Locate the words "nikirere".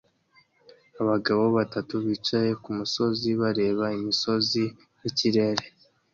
4.99-5.65